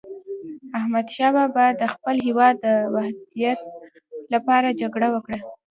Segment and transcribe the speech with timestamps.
[0.77, 3.59] احمد شاه بابا د خپل هیواد د وحدت
[4.33, 5.39] لپاره جګړه وکړه.